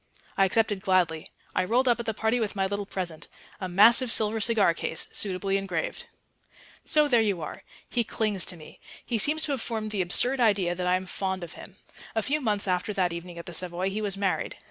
[0.35, 1.27] I accepted gladly.
[1.53, 6.07] I rolled up at the party with my little present...a massive silver cigar case...suitably engraved.
[6.83, 7.61] So there you are.
[7.87, 8.79] He clings to me.
[9.05, 11.77] He seems to have formed the absurd idea that I am fond of him.
[12.15, 14.57] A few months after that evening at the Savoy he was married.